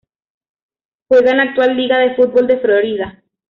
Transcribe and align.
Juega 1.09 1.29
en 1.29 1.37
la 1.37 1.43
actual 1.43 1.77
Liga 1.77 1.99
de 1.99 2.15
Fútbol 2.15 2.47
de 2.47 2.57
Florida. 2.57 3.23